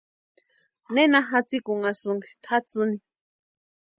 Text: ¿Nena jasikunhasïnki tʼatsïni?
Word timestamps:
¿Nena 0.95 1.19
jasikunhasïnki 1.29 2.27
tʼatsïni? 2.43 2.97